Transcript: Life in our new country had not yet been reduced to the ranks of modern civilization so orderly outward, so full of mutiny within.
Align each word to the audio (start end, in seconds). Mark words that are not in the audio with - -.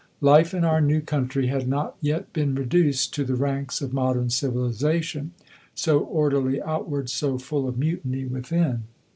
Life 0.21 0.55
in 0.55 0.63
our 0.63 0.81
new 0.81 0.99
country 0.99 1.45
had 1.45 1.67
not 1.67 1.95
yet 2.01 2.33
been 2.33 2.55
reduced 2.55 3.13
to 3.13 3.23
the 3.23 3.35
ranks 3.35 3.81
of 3.81 3.93
modern 3.93 4.31
civilization 4.31 5.33
so 5.75 5.99
orderly 5.99 6.59
outward, 6.59 7.07
so 7.11 7.37
full 7.37 7.67
of 7.67 7.77
mutiny 7.77 8.25
within. 8.25 8.85